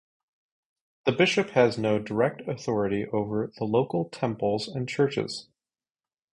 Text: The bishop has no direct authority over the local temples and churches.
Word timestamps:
The 1.05 1.11
bishop 1.11 1.51
has 1.51 1.77
no 1.77 1.99
direct 1.99 2.41
authority 2.47 3.05
over 3.13 3.51
the 3.55 3.65
local 3.65 4.09
temples 4.09 4.67
and 4.67 4.89
churches. 4.89 5.47